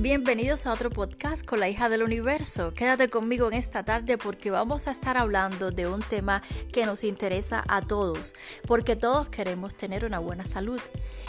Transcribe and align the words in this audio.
Bienvenidos 0.00 0.66
a 0.66 0.72
otro 0.72 0.88
podcast 0.88 1.44
con 1.44 1.60
la 1.60 1.68
hija 1.68 1.90
del 1.90 2.02
universo. 2.02 2.72
Quédate 2.72 3.10
conmigo 3.10 3.48
en 3.48 3.52
esta 3.52 3.84
tarde 3.84 4.16
porque 4.16 4.50
vamos 4.50 4.88
a 4.88 4.92
estar 4.92 5.18
hablando 5.18 5.72
de 5.72 5.86
un 5.88 6.00
tema 6.00 6.42
que 6.72 6.86
nos 6.86 7.04
interesa 7.04 7.62
a 7.68 7.82
todos, 7.82 8.34
porque 8.66 8.96
todos 8.96 9.28
queremos 9.28 9.74
tener 9.74 10.06
una 10.06 10.18
buena 10.18 10.46
salud 10.46 10.80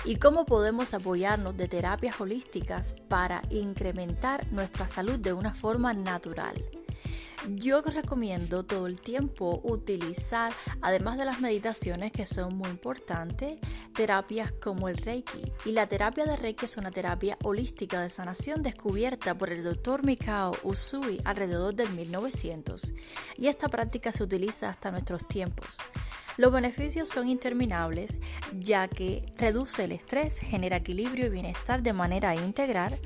y 0.05 0.15
cómo 0.15 0.45
podemos 0.45 0.93
apoyarnos 0.93 1.57
de 1.57 1.67
terapias 1.67 2.21
holísticas 2.21 2.95
para 3.09 3.41
incrementar 3.49 4.49
nuestra 4.53 4.87
salud 4.87 5.19
de 5.19 5.33
una 5.33 5.53
forma 5.53 5.93
natural. 5.93 6.55
Yo 7.49 7.81
recomiendo 7.81 8.63
todo 8.63 8.85
el 8.85 9.01
tiempo 9.01 9.61
utilizar, 9.63 10.53
además 10.81 11.17
de 11.17 11.25
las 11.25 11.41
meditaciones 11.41 12.11
que 12.11 12.27
son 12.27 12.55
muy 12.55 12.69
importantes, 12.69 13.57
terapias 13.95 14.51
como 14.51 14.87
el 14.89 14.97
Reiki. 14.97 15.51
Y 15.65 15.71
la 15.71 15.87
terapia 15.87 16.25
de 16.25 16.37
Reiki 16.37 16.65
es 16.65 16.77
una 16.77 16.91
terapia 16.91 17.39
holística 17.43 17.99
de 17.99 18.11
sanación 18.11 18.61
descubierta 18.61 19.35
por 19.35 19.49
el 19.49 19.63
doctor 19.63 20.03
Mikao 20.03 20.55
Usui 20.63 21.19
alrededor 21.25 21.73
del 21.73 21.89
1900. 21.89 22.93
Y 23.37 23.47
esta 23.47 23.69
práctica 23.69 24.11
se 24.11 24.23
utiliza 24.23 24.69
hasta 24.69 24.91
nuestros 24.91 25.27
tiempos. 25.27 25.79
Los 26.37 26.53
beneficios 26.53 27.09
son 27.09 27.27
interminables 27.27 28.19
ya 28.57 28.87
que 28.87 29.25
reduce 29.37 29.83
el 29.83 29.91
estrés, 29.91 30.39
genera 30.39 30.77
equilibrio 30.77 31.25
y 31.25 31.29
bienestar 31.29 31.81
de 31.83 31.93
manera 31.93 32.35
integral, 32.35 32.97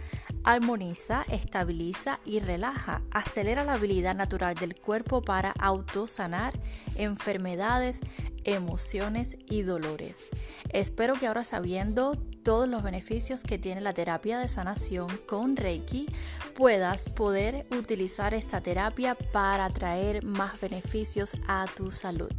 armoniza, 0.46 1.26
estabiliza 1.28 2.20
y 2.24 2.40
relaja, 2.40 3.02
acelera 3.12 3.64
la 3.64 3.74
habilidad 3.74 4.16
natural 4.16 4.56
del 4.56 4.76
cuerpo 4.76 5.24
para 5.24 5.52
autosanar 5.52 6.54
enfermedades, 6.96 8.02
emociones 8.44 9.38
y 9.50 9.64
dolores. 9.64 10.28
Espero 10.70 11.16
que 11.16 11.26
ahora 11.26 11.44
sabiendo 11.44 12.16
todos 12.44 12.70
los 12.70 12.84
beneficios 12.84 13.42
que 13.42 13.58
tiene 13.58 13.82
la 13.82 13.94
terapia 13.94 14.38
de 14.38 14.48
sanación 14.48 15.08
con 15.28 15.58
Reiki, 15.58 16.06
puedas 16.54 17.10
poder 17.10 17.66
utilizar 17.72 18.36
esta 18.36 18.62
terapia 18.62 19.16
para 19.16 19.68
traer 19.70 20.24
más 20.24 20.62
beneficios 20.62 21.38
a 21.48 21.66
tu 21.76 21.90
salud. 21.90 22.32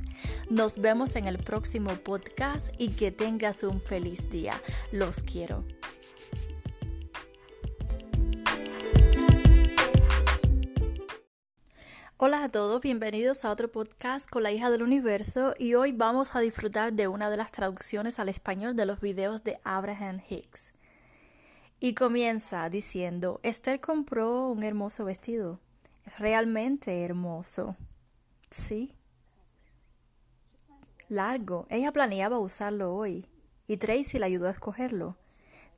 Nos 0.48 0.78
vemos 0.78 1.16
en 1.16 1.26
el 1.26 1.38
próximo 1.38 1.92
podcast 1.96 2.68
y 2.78 2.90
que 2.90 3.10
tengas 3.10 3.64
un 3.64 3.80
feliz 3.80 4.30
día. 4.30 4.54
Los 4.92 5.24
quiero. 5.24 5.64
Hola 12.18 12.44
a 12.44 12.48
todos, 12.48 12.80
bienvenidos 12.80 13.44
a 13.44 13.50
otro 13.50 13.70
podcast 13.70 14.26
con 14.30 14.42
la 14.42 14.50
hija 14.50 14.70
del 14.70 14.82
universo 14.82 15.52
y 15.58 15.74
hoy 15.74 15.92
vamos 15.92 16.34
a 16.34 16.40
disfrutar 16.40 16.94
de 16.94 17.08
una 17.08 17.28
de 17.28 17.36
las 17.36 17.52
traducciones 17.52 18.18
al 18.18 18.30
español 18.30 18.74
de 18.74 18.86
los 18.86 19.00
videos 19.00 19.44
de 19.44 19.60
Abraham 19.64 20.22
Hicks. 20.26 20.72
Y 21.78 21.92
comienza 21.92 22.70
diciendo, 22.70 23.38
Esther 23.42 23.80
compró 23.80 24.48
un 24.48 24.62
hermoso 24.62 25.04
vestido. 25.04 25.60
Es 26.06 26.18
realmente 26.18 27.04
hermoso. 27.04 27.76
Sí. 28.48 28.94
Largo. 31.10 31.66
Ella 31.68 31.92
planeaba 31.92 32.38
usarlo 32.38 32.94
hoy 32.94 33.26
y 33.66 33.76
Tracy 33.76 34.18
le 34.18 34.24
ayudó 34.24 34.48
a 34.48 34.52
escogerlo. 34.52 35.18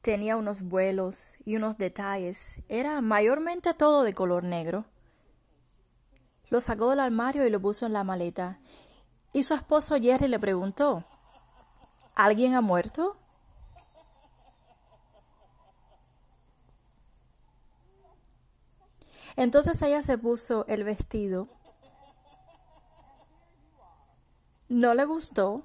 Tenía 0.03 0.37
unos 0.37 0.63
vuelos 0.63 1.39
y 1.45 1.57
unos 1.57 1.79
detalles. 1.79 2.61
Era 2.69 3.01
mayormente 3.01 3.75
todo 3.75 4.05
de 4.05 4.15
color 4.15 4.45
negro. 4.45 4.85
Lo 6.51 6.61
sacó 6.61 6.91
del 6.91 7.01
armario 7.01 7.47
y 7.47 7.51
lo 7.51 7.61
puso 7.61 7.87
en 7.87 7.93
la 7.93 8.05
maleta. 8.05 8.59
Y 9.33 9.43
su 9.43 9.55
esposo 9.55 9.97
Jerry 10.01 10.29
le 10.29 10.39
preguntó, 10.39 11.05
¿Alguien 12.15 12.55
ha 12.55 12.61
muerto? 12.61 13.17
Entonces 19.37 19.81
ella 19.83 20.03
se 20.03 20.19
puso 20.19 20.67
el 20.67 20.83
vestido. 20.83 21.47
No 24.69 24.95
le 24.95 25.05
gustó. 25.05 25.63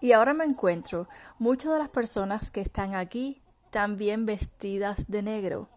Y 0.00 0.12
ahora 0.12 0.32
me 0.32 0.44
encuentro 0.44 1.06
muchas 1.38 1.72
de 1.74 1.78
las 1.80 1.90
personas 1.90 2.50
que 2.50 2.62
están 2.62 2.94
aquí 2.94 3.42
también 3.70 4.24
vestidas 4.24 5.06
de 5.08 5.20
negro. 5.20 5.68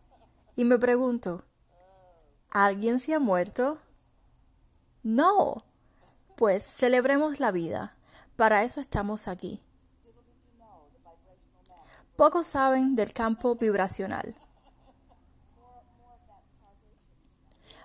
Y 0.56 0.64
me 0.64 0.80
pregunto, 0.80 1.44
¿Alguien 2.52 3.00
se 3.00 3.14
ha 3.14 3.20
muerto? 3.20 3.78
No. 5.04 5.64
Pues 6.36 6.64
celebremos 6.64 7.40
la 7.40 7.52
vida. 7.52 7.96
Para 8.36 8.64
eso 8.64 8.80
estamos 8.80 9.28
aquí. 9.28 9.62
Pocos 12.16 12.48
saben 12.48 12.96
del 12.96 13.14
campo 13.14 13.56
vibracional. 13.56 14.36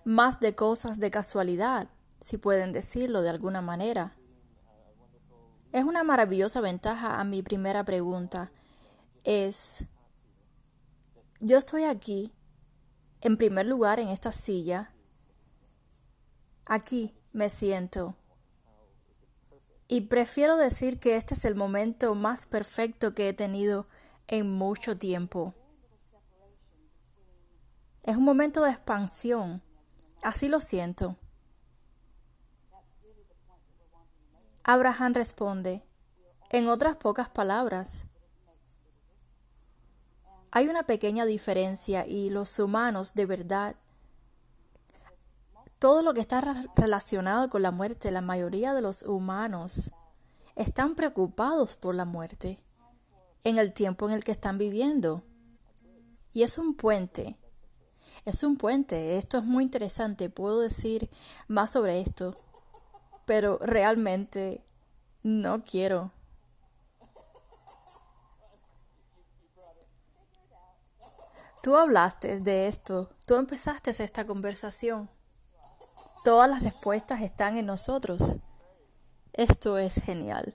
Más 0.04 0.40
de 0.40 0.54
cosas 0.54 0.98
de 0.98 1.10
casualidad, 1.10 1.88
si 2.20 2.38
pueden 2.38 2.72
decirlo 2.72 3.22
de 3.22 3.30
alguna 3.30 3.60
manera. 3.60 4.16
Es 5.72 5.84
una 5.84 6.04
maravillosa 6.04 6.60
ventaja 6.60 7.20
a 7.20 7.24
mi 7.24 7.42
primera 7.42 7.84
pregunta. 7.84 8.50
Es, 9.24 9.84
yo 11.40 11.58
estoy 11.58 11.84
aquí 11.84 12.32
en 13.24 13.38
primer 13.38 13.64
lugar 13.64 13.98
en 14.00 14.08
esta 14.08 14.32
silla. 14.32 14.92
Aquí 16.66 17.16
me 17.32 17.48
siento. 17.48 18.16
Y 19.88 20.02
prefiero 20.02 20.58
decir 20.58 21.00
que 21.00 21.16
este 21.16 21.32
es 21.32 21.46
el 21.46 21.54
momento 21.54 22.14
más 22.14 22.46
perfecto 22.46 23.14
que 23.14 23.30
he 23.30 23.32
tenido 23.32 23.86
en 24.28 24.50
mucho 24.50 24.98
tiempo. 24.98 25.54
Es 28.02 28.16
un 28.16 28.24
momento 28.24 28.62
de 28.62 28.70
expansión. 28.70 29.62
Así 30.22 30.48
lo 30.48 30.60
siento. 30.60 31.16
Abraham 34.64 35.14
responde, 35.14 35.82
en 36.50 36.68
otras 36.68 36.96
pocas 36.96 37.30
palabras, 37.30 38.04
hay 40.54 40.68
una 40.68 40.84
pequeña 40.84 41.26
diferencia 41.26 42.06
y 42.06 42.30
los 42.30 42.60
humanos 42.60 43.14
de 43.14 43.26
verdad, 43.26 43.74
todo 45.80 46.00
lo 46.02 46.14
que 46.14 46.20
está 46.20 46.68
relacionado 46.76 47.50
con 47.50 47.62
la 47.62 47.72
muerte, 47.72 48.12
la 48.12 48.20
mayoría 48.20 48.72
de 48.72 48.80
los 48.80 49.02
humanos 49.02 49.90
están 50.54 50.94
preocupados 50.94 51.74
por 51.74 51.96
la 51.96 52.04
muerte 52.04 52.62
en 53.42 53.58
el 53.58 53.72
tiempo 53.72 54.08
en 54.08 54.14
el 54.14 54.22
que 54.22 54.30
están 54.30 54.56
viviendo. 54.56 55.24
Y 56.32 56.44
es 56.44 56.56
un 56.56 56.76
puente, 56.76 57.36
es 58.24 58.44
un 58.44 58.56
puente, 58.56 59.18
esto 59.18 59.38
es 59.38 59.44
muy 59.44 59.64
interesante, 59.64 60.30
puedo 60.30 60.60
decir 60.60 61.10
más 61.48 61.72
sobre 61.72 62.00
esto, 62.00 62.36
pero 63.24 63.58
realmente 63.60 64.62
no 65.24 65.64
quiero 65.64 66.12
Tú 71.64 71.78
hablaste 71.78 72.40
de 72.40 72.68
esto, 72.68 73.08
tú 73.26 73.36
empezaste 73.36 73.90
esta 73.90 74.26
conversación. 74.26 75.08
Todas 76.22 76.50
las 76.50 76.62
respuestas 76.62 77.22
están 77.22 77.56
en 77.56 77.64
nosotros. 77.64 78.36
Esto 79.32 79.78
es 79.78 79.94
genial. 79.94 80.54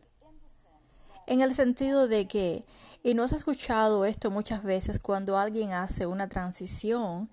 En 1.25 1.42
el 1.42 1.56
sentido 1.56 2.08
de 2.08 2.28
que, 2.28 2.64
y 3.02 3.16
no 3.16 3.24
has 3.24 3.31
escuchado 3.31 4.06
esto 4.06 4.30
muchas 4.30 4.62
veces 4.62 5.00
cuando 5.00 5.40
alguien 5.40 5.72
hace 5.72 6.06
una 6.06 6.30
transición 6.30 7.28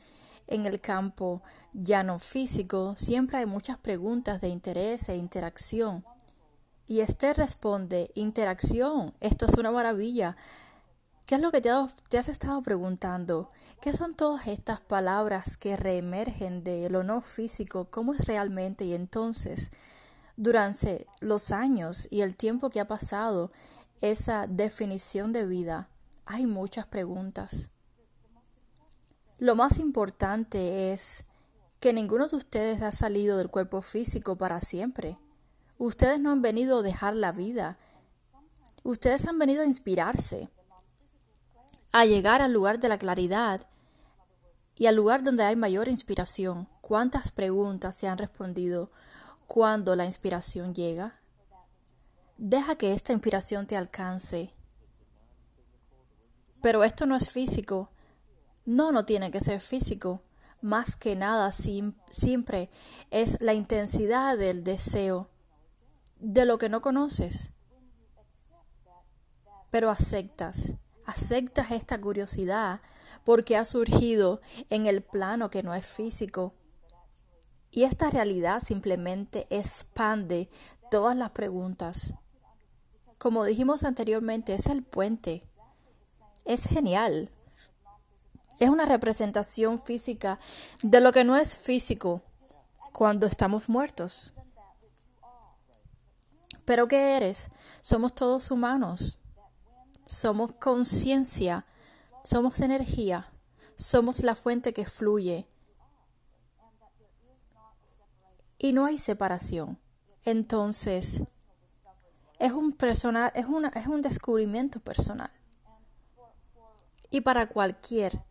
en 0.47 0.65
el 0.65 0.81
campo 0.81 1.43
ya 1.75 2.03
no 2.03 2.19
físico, 2.19 2.95
siempre 2.97 3.37
hay 3.37 3.47
muchas 3.47 3.77
preguntas 3.77 4.41
de 4.41 4.49
interés 4.49 5.07
e 5.11 5.17
interacción. 5.17 6.03
Y 6.87 7.01
este 7.01 7.35
responde, 7.35 8.11
interacción, 8.15 9.13
esto 9.21 9.45
es 9.45 9.53
una 9.53 9.71
maravilla. 9.71 10.35
¿Qué 11.27 11.35
es 11.35 11.41
lo 11.41 11.51
que 11.51 11.61
te, 11.61 11.71
has 11.71 12.29
estado 12.29 12.63
preguntando? 12.63 13.51
¿Qué 13.81 13.93
son 13.93 14.15
todas 14.15 14.47
estas 14.47 14.81
palabras 14.81 15.57
que 15.57 15.77
reemergen 15.77 16.63
de 16.63 16.89
lo 16.89 17.03
no 17.03 17.21
físico? 17.21 17.89
¿Cómo 17.91 18.15
es 18.15 18.27
realmente? 18.27 18.85
Y 18.85 18.95
entonces, 18.95 19.73
durante 20.37 21.09
los 21.21 21.51
años 21.51 22.07
y 22.13 22.21
el 22.21 22.37
tiempo 22.37 22.71
que 22.71 22.79
ha 22.79 22.87
pasado, 22.87 23.51
esa 24.01 24.47
definición 24.47 25.33
de 25.33 25.47
vida, 25.47 25.89
hay 26.27 26.47
muchas 26.47 26.87
preguntas. 26.87 27.71
Lo 29.39 29.57
más 29.57 29.79
importante 29.79 30.93
es 30.93 31.25
que 31.81 31.93
ninguno 31.93 32.29
de 32.29 32.37
ustedes 32.37 32.83
ha 32.83 32.93
salido 32.93 33.37
del 33.37 33.51
cuerpo 33.51 33.83
físico 33.83 34.37
para 34.37 34.61
siempre. 34.61 35.19
Ustedes 35.77 36.21
no 36.21 36.31
han 36.31 36.41
venido 36.41 36.79
a 36.79 36.83
dejar 36.83 37.17
la 37.17 37.33
vida. 37.33 37.77
Ustedes 38.85 39.27
han 39.27 39.41
venido 39.41 39.63
a 39.63 39.67
inspirarse 39.67 40.51
a 41.99 42.05
llegar 42.05 42.43
al 42.43 42.53
lugar 42.53 42.79
de 42.79 42.91
la 42.91 42.99
claridad 42.99 43.67
y 44.75 44.85
al 44.85 44.97
lugar 44.97 45.23
donde 45.23 45.45
hay 45.45 45.57
mayor 45.57 45.89
inspiración. 45.89 46.69
¿Cuántas 46.83 47.33
preguntas 47.33 47.95
se 47.95 48.07
han 48.07 48.19
respondido 48.19 48.91
cuando 49.47 49.97
la 49.97 50.05
inspiración 50.05 50.75
llega? 50.75 51.17
Deja 52.37 52.77
que 52.77 52.93
esta 52.93 53.15
inspiración 53.15 53.67
te 53.67 53.79
alcance. 53.79 54.53
Pero 56.61 56.85
esto 56.85 57.07
no 57.07 57.17
es 57.17 57.31
físico. 57.31 57.89
No, 58.67 58.93
no 58.93 59.07
tiene 59.07 59.31
que 59.31 59.41
ser 59.41 59.63
físico. 59.63 60.21
Más 60.61 60.97
que 60.97 61.17
nada, 61.17 61.51
siempre 61.51 62.69
es 63.11 63.41
la 63.41 63.55
intensidad 63.55 64.37
del 64.37 64.65
deseo 64.65 65.31
de 66.21 66.45
lo 66.45 66.59
que 66.59 66.69
no 66.69 66.83
conoces. 66.83 67.53
Pero 69.71 69.89
aceptas, 69.89 70.75
aceptas 71.07 71.71
esta 71.71 72.01
curiosidad 72.01 72.81
porque 73.25 73.57
ha 73.57 73.65
surgido 73.65 74.41
en 74.71 74.87
el 74.87 75.03
plano 75.03 75.51
que 75.51 75.63
no 75.63 75.75
es 75.75 75.87
físico. 75.87 76.55
Y 77.71 77.85
esta 77.85 78.11
realidad 78.11 78.63
simplemente 78.63 79.47
expande 79.51 80.49
todas 80.91 81.17
las 81.17 81.31
preguntas. 81.31 82.15
Como 83.19 83.45
dijimos 83.45 83.85
anteriormente, 83.85 84.55
es 84.55 84.67
el 84.67 84.83
puente. 84.83 85.45
Es 86.45 86.65
genial. 86.65 87.31
Es 88.59 88.69
una 88.69 88.87
representación 88.87 89.79
física 89.79 90.39
de 90.83 91.01
lo 91.01 91.13
que 91.13 91.25
no 91.25 91.37
es 91.37 91.55
físico 91.55 92.23
cuando 92.93 93.27
estamos 93.27 93.69
muertos. 93.69 94.33
Pero 96.65 96.89
¿qué 96.89 97.17
eres? 97.17 97.51
Somos 97.83 98.15
todos 98.15 98.51
humanos. 98.51 99.19
Somos 100.07 100.53
conciencia. 100.53 101.67
Somos 102.23 102.61
energía. 102.61 103.31
Somos 103.77 104.21
la 104.21 104.35
fuente 104.35 104.73
que 104.73 104.87
fluye. 104.87 105.47
Y 108.59 108.73
no 108.73 108.87
hay 108.87 108.99
separación. 108.99 109.79
Entonces, 110.25 111.23
es 112.39 112.53
un, 112.53 112.73
personal, 112.73 113.33
es, 113.35 113.47
una, 113.47 113.69
es 113.69 113.87
un 113.87 114.03
descubrimiento 114.03 114.81
personal. 114.81 115.31
Y 117.11 117.21
para 117.21 117.49
cualquier, 117.49 118.23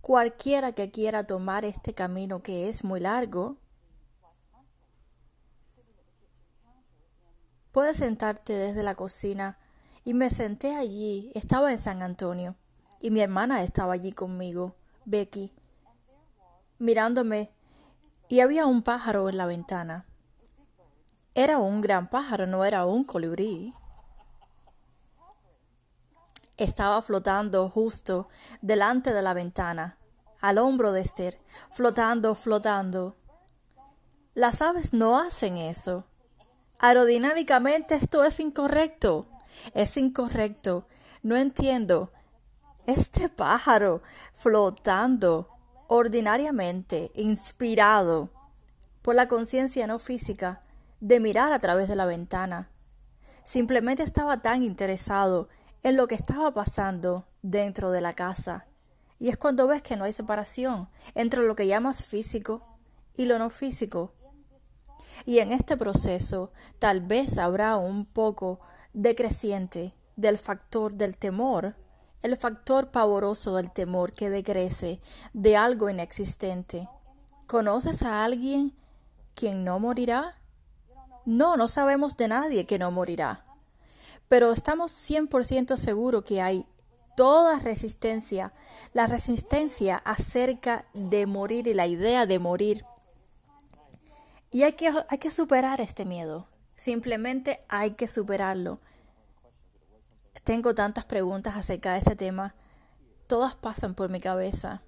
cualquiera 0.00 0.72
que 0.72 0.90
quiera 0.90 1.26
tomar 1.26 1.64
este 1.64 1.94
camino 1.94 2.42
que 2.42 2.68
es 2.68 2.84
muy 2.84 3.00
largo, 3.00 3.56
puedes 7.72 7.98
sentarte 7.98 8.52
desde 8.52 8.82
la 8.82 8.94
cocina. 8.94 9.58
Y 10.06 10.14
me 10.14 10.30
senté 10.30 10.76
allí, 10.76 11.32
estaba 11.34 11.72
en 11.72 11.78
San 11.78 12.00
Antonio, 12.00 12.54
y 13.00 13.10
mi 13.10 13.22
hermana 13.22 13.64
estaba 13.64 13.94
allí 13.94 14.12
conmigo, 14.12 14.76
Becky, 15.04 15.52
mirándome, 16.78 17.50
y 18.28 18.38
había 18.38 18.66
un 18.66 18.82
pájaro 18.82 19.28
en 19.28 19.36
la 19.36 19.46
ventana. 19.46 20.06
Era 21.34 21.58
un 21.58 21.80
gran 21.80 22.08
pájaro, 22.08 22.46
no 22.46 22.64
era 22.64 22.86
un 22.86 23.02
colibrí. 23.02 23.74
Estaba 26.56 27.02
flotando 27.02 27.68
justo 27.68 28.28
delante 28.62 29.12
de 29.12 29.22
la 29.22 29.34
ventana, 29.34 29.98
al 30.40 30.58
hombro 30.58 30.92
de 30.92 31.00
Esther, 31.00 31.36
flotando, 31.72 32.36
flotando. 32.36 33.16
Las 34.34 34.62
aves 34.62 34.92
no 34.92 35.18
hacen 35.18 35.56
eso. 35.56 36.04
Aerodinámicamente 36.78 37.96
esto 37.96 38.22
es 38.22 38.38
incorrecto. 38.38 39.26
Es 39.74 39.96
incorrecto. 39.96 40.86
No 41.22 41.36
entiendo. 41.36 42.10
Este 42.86 43.28
pájaro 43.28 44.02
flotando 44.32 45.48
ordinariamente, 45.88 47.10
inspirado 47.14 48.30
por 49.02 49.14
la 49.14 49.28
conciencia 49.28 49.86
no 49.86 49.98
física, 49.98 50.62
de 51.00 51.20
mirar 51.20 51.52
a 51.52 51.60
través 51.60 51.88
de 51.88 51.96
la 51.96 52.06
ventana. 52.06 52.68
Simplemente 53.44 54.02
estaba 54.02 54.42
tan 54.42 54.62
interesado 54.62 55.48
en 55.82 55.96
lo 55.96 56.08
que 56.08 56.16
estaba 56.16 56.52
pasando 56.52 57.26
dentro 57.42 57.92
de 57.92 58.00
la 58.00 58.12
casa. 58.12 58.66
Y 59.18 59.28
es 59.28 59.36
cuando 59.36 59.66
ves 59.66 59.82
que 59.82 59.96
no 59.96 60.04
hay 60.04 60.12
separación 60.12 60.88
entre 61.14 61.46
lo 61.46 61.54
que 61.54 61.66
llamas 61.66 62.04
físico 62.04 62.62
y 63.16 63.26
lo 63.26 63.38
no 63.38 63.50
físico. 63.50 64.12
Y 65.24 65.38
en 65.38 65.52
este 65.52 65.76
proceso 65.76 66.50
tal 66.78 67.00
vez 67.00 67.38
habrá 67.38 67.76
un 67.76 68.04
poco 68.04 68.58
decreciente 68.96 69.92
del 70.16 70.38
factor 70.38 70.94
del 70.94 71.18
temor, 71.18 71.76
el 72.22 72.34
factor 72.36 72.90
pavoroso 72.90 73.54
del 73.56 73.70
temor 73.70 74.12
que 74.12 74.30
decrece 74.30 75.00
de 75.34 75.56
algo 75.56 75.90
inexistente. 75.90 76.88
¿Conoces 77.46 78.02
a 78.02 78.24
alguien 78.24 78.72
quien 79.34 79.64
no 79.64 79.78
morirá? 79.78 80.38
No, 81.26 81.58
no 81.58 81.68
sabemos 81.68 82.16
de 82.16 82.28
nadie 82.28 82.64
que 82.64 82.78
no 82.78 82.90
morirá. 82.90 83.44
Pero 84.28 84.52
estamos 84.52 84.92
100% 84.92 85.76
seguros 85.76 86.24
que 86.24 86.40
hay 86.40 86.66
toda 87.16 87.58
resistencia, 87.58 88.52
la 88.94 89.06
resistencia 89.06 89.98
acerca 89.98 90.86
de 90.94 91.26
morir 91.26 91.66
y 91.66 91.74
la 91.74 91.86
idea 91.86 92.24
de 92.24 92.38
morir. 92.38 92.82
Y 94.50 94.62
hay 94.62 94.72
que, 94.72 94.90
hay 95.08 95.18
que 95.18 95.30
superar 95.30 95.82
este 95.82 96.06
miedo. 96.06 96.48
Simplemente 96.76 97.64
hay 97.68 97.92
que 97.92 98.08
superarlo. 98.08 98.78
Tengo 100.44 100.74
tantas 100.74 101.04
preguntas 101.04 101.56
acerca 101.56 101.92
de 101.92 101.98
este 101.98 102.16
tema. 102.16 102.54
Todas 103.26 103.54
pasan 103.54 103.94
por 103.94 104.10
mi 104.10 104.20
cabeza. 104.20 104.82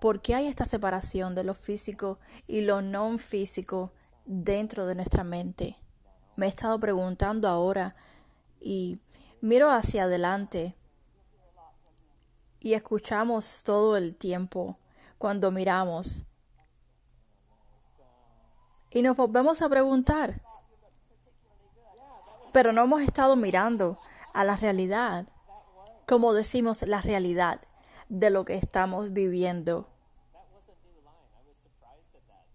¿Por 0.00 0.22
qué 0.22 0.34
hay 0.34 0.46
esta 0.46 0.64
separación 0.64 1.34
de 1.34 1.44
lo 1.44 1.54
físico 1.54 2.18
y 2.46 2.62
lo 2.62 2.82
no 2.82 3.18
físico? 3.18 3.92
dentro 4.24 4.86
de 4.86 4.94
nuestra 4.94 5.24
mente. 5.24 5.76
Me 6.36 6.46
he 6.46 6.48
estado 6.48 6.78
preguntando 6.80 7.48
ahora 7.48 7.94
y 8.60 8.98
miro 9.40 9.70
hacia 9.70 10.04
adelante 10.04 10.74
y 12.60 12.74
escuchamos 12.74 13.62
todo 13.62 13.96
el 13.96 14.16
tiempo 14.16 14.78
cuando 15.18 15.50
miramos. 15.50 16.24
Y 18.94 19.02
nos 19.02 19.16
volvemos 19.16 19.60
a 19.60 19.68
preguntar, 19.68 20.40
pero 22.54 22.72
no 22.72 22.84
hemos 22.84 23.02
estado 23.02 23.36
mirando 23.36 23.98
a 24.32 24.44
la 24.44 24.56
realidad, 24.56 25.26
como 26.06 26.32
decimos 26.32 26.80
la 26.82 27.02
realidad 27.02 27.60
de 28.08 28.30
lo 28.30 28.46
que 28.46 28.54
estamos 28.54 29.12
viviendo 29.12 29.88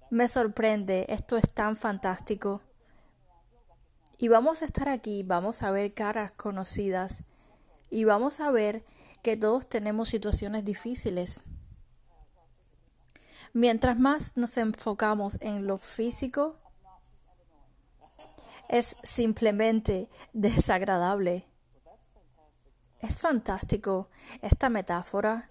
me 0.09 0.27
sorprende, 0.27 1.05
esto 1.09 1.37
es 1.37 1.47
tan 1.53 1.77
fantástico. 1.77 2.61
Y 4.17 4.27
vamos 4.27 4.61
a 4.61 4.65
estar 4.65 4.89
aquí, 4.89 5.23
vamos 5.23 5.61
a 5.61 5.71
ver 5.71 5.93
caras 5.93 6.31
conocidas 6.31 7.21
y 7.89 8.05
vamos 8.05 8.39
a 8.39 8.51
ver 8.51 8.83
que 9.21 9.37
todos 9.37 9.67
tenemos 9.67 10.09
situaciones 10.09 10.65
difíciles. 10.65 11.43
Mientras 13.53 13.97
más 13.97 14.37
nos 14.37 14.57
enfocamos 14.57 15.37
en 15.41 15.65
lo 15.65 15.77
físico, 15.77 16.57
es 18.67 18.95
simplemente 19.03 20.09
desagradable. 20.33 21.47
Es 22.99 23.17
fantástico. 23.17 24.09
Esta 24.41 24.69
metáfora 24.69 25.49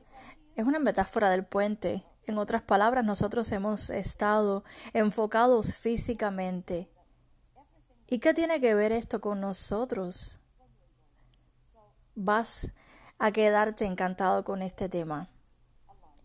es 0.55 0.65
una 0.65 0.79
metáfora 0.79 1.31
del 1.31 1.45
puente. 1.45 2.05
En 2.27 2.39
otras 2.39 2.63
palabras, 2.63 3.05
nosotros 3.05 3.51
hemos 3.53 3.91
estado 3.91 4.65
enfocados 4.93 5.75
físicamente. 5.75 6.91
¿Y 8.07 8.21
qué 8.21 8.35
tiene 8.35 8.61
que 8.61 8.75
ver 8.75 8.93
esto 8.93 9.21
con 9.21 9.41
nosotros? 9.41 10.39
Vas 12.15 12.73
a 13.19 13.33
quedarte 13.33 13.85
encantado 13.85 14.45
con 14.45 14.63
este 14.63 14.89
tema. 14.89 15.29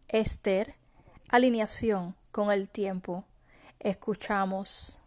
Esther, 0.08 0.75
alineación 1.34 2.16
con 2.32 2.52
el 2.52 2.70
tiempo. 2.70 3.25
Escuchamos. 3.80 5.00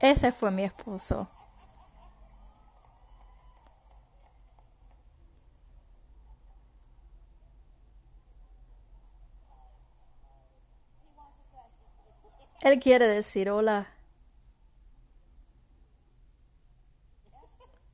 Ese 0.00 0.32
fue 0.32 0.50
mi 0.50 0.64
esposo. 0.64 1.28
Él 12.62 12.80
quiere 12.80 13.06
decir 13.06 13.50
hola. 13.50 13.99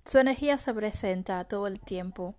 Su 0.07 0.19
energía 0.19 0.57
se 0.59 0.73
presenta 0.73 1.43
todo 1.43 1.67
el 1.67 1.81
tiempo 1.81 2.37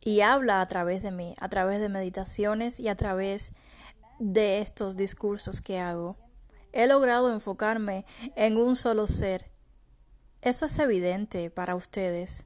y 0.00 0.22
habla 0.22 0.62
a 0.62 0.66
través 0.66 1.02
de 1.02 1.10
mí, 1.10 1.34
a 1.40 1.48
través 1.50 1.78
de 1.78 1.90
meditaciones 1.90 2.80
y 2.80 2.88
a 2.88 2.96
través 2.96 3.52
de 4.18 4.60
estos 4.62 4.96
discursos 4.96 5.60
que 5.60 5.78
hago. 5.78 6.16
He 6.72 6.86
logrado 6.86 7.30
enfocarme 7.30 8.06
en 8.34 8.56
un 8.56 8.76
solo 8.76 9.06
ser. 9.06 9.50
Eso 10.40 10.64
es 10.64 10.78
evidente 10.78 11.50
para 11.50 11.76
ustedes. 11.76 12.44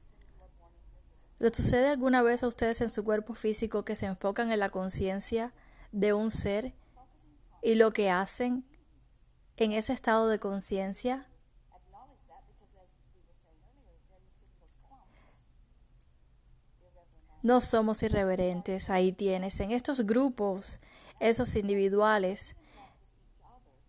¿Les 1.39 1.55
sucede 1.55 1.87
alguna 1.87 2.21
vez 2.23 2.43
a 2.43 2.49
ustedes 2.49 2.81
en 2.81 2.89
su 2.89 3.05
cuerpo 3.05 3.35
físico 3.35 3.85
que 3.85 3.95
se 3.95 4.07
enfocan 4.07 4.51
en 4.51 4.59
la 4.59 4.69
conciencia 4.69 5.53
de 5.93 6.11
un 6.11 6.29
ser 6.29 6.73
y 7.63 7.75
lo 7.75 7.91
que 7.91 8.09
hacen 8.09 8.65
en 9.55 9.71
ese 9.71 9.93
estado 9.93 10.27
de 10.27 10.39
conciencia? 10.39 11.25
No 17.47 17.61
somos 17.61 18.03
irreverentes, 18.03 18.89
ahí 18.89 19.13
tienes. 19.13 19.61
En 19.61 19.71
estos 19.71 20.01
grupos, 20.05 20.81
esos 21.21 21.55
individuales, 21.55 22.57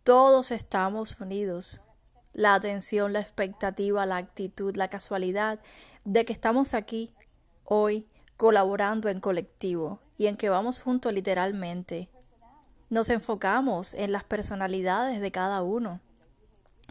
todos 0.04 0.52
estamos 0.52 1.20
unidos. 1.20 1.80
La 2.32 2.54
atención, 2.54 3.12
la 3.12 3.18
expectativa, 3.18 4.06
la 4.06 4.18
actitud, 4.18 4.76
la 4.76 4.86
casualidad 4.86 5.58
de 6.04 6.24
que 6.24 6.32
estamos 6.32 6.72
aquí 6.72 7.12
hoy 7.64 8.06
colaborando 8.36 9.08
en 9.08 9.18
colectivo 9.18 9.98
y 10.16 10.28
en 10.28 10.36
que 10.36 10.50
vamos 10.50 10.78
juntos 10.78 11.12
literalmente. 11.12 12.08
Nos 12.90 13.10
enfocamos 13.10 13.92
en 13.94 14.12
las 14.12 14.22
personalidades 14.22 15.20
de 15.20 15.32
cada 15.32 15.62
uno. 15.62 15.98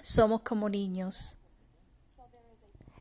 Somos 0.02 0.42
como 0.42 0.68
niños. 0.68 1.37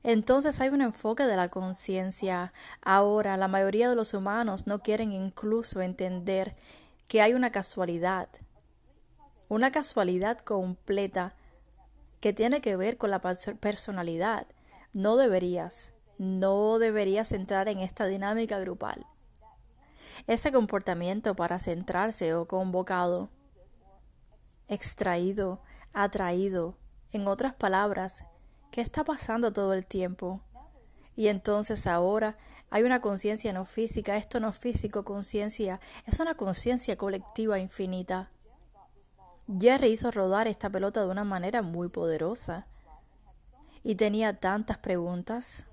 Entonces 0.06 0.60
hay 0.60 0.68
un 0.68 0.82
enfoque 0.82 1.24
de 1.24 1.34
la 1.34 1.48
conciencia. 1.48 2.52
Ahora 2.80 3.36
la 3.36 3.48
mayoría 3.48 3.88
de 3.88 3.96
los 3.96 4.14
humanos 4.14 4.68
no 4.68 4.78
quieren 4.78 5.10
incluso 5.10 5.80
entender 5.80 6.54
que 7.08 7.22
hay 7.22 7.34
una 7.34 7.50
casualidad, 7.50 8.28
una 9.48 9.72
casualidad 9.72 10.38
completa 10.38 11.34
que 12.20 12.32
tiene 12.32 12.60
que 12.60 12.76
ver 12.76 12.98
con 12.98 13.10
la 13.10 13.20
personalidad. 13.20 14.46
No 14.92 15.16
deberías, 15.16 15.92
no 16.18 16.78
deberías 16.78 17.32
entrar 17.32 17.66
en 17.66 17.80
esta 17.80 18.06
dinámica 18.06 18.60
grupal. 18.60 19.04
Ese 20.28 20.52
comportamiento 20.52 21.34
para 21.34 21.58
centrarse 21.58 22.32
o 22.32 22.46
convocado, 22.46 23.28
extraído, 24.68 25.62
atraído, 25.92 26.76
en 27.10 27.26
otras 27.26 27.54
palabras, 27.54 28.22
¿Qué 28.76 28.82
está 28.82 29.04
pasando 29.04 29.54
todo 29.54 29.72
el 29.72 29.86
tiempo? 29.86 30.42
Y 31.16 31.28
entonces 31.28 31.86
ahora 31.86 32.36
hay 32.68 32.82
una 32.82 33.00
conciencia 33.00 33.54
no 33.54 33.64
física, 33.64 34.18
esto 34.18 34.38
no 34.38 34.52
físico, 34.52 35.02
conciencia, 35.02 35.80
es 36.04 36.20
una 36.20 36.34
conciencia 36.34 36.98
colectiva 36.98 37.58
infinita. 37.58 38.28
Jerry 39.58 39.92
hizo 39.92 40.10
rodar 40.10 40.46
esta 40.46 40.68
pelota 40.68 41.00
de 41.00 41.08
una 41.08 41.24
manera 41.24 41.62
muy 41.62 41.88
poderosa 41.88 42.66
y 43.82 43.94
tenía 43.94 44.36
tantas 44.40 44.76
preguntas. 44.76 45.64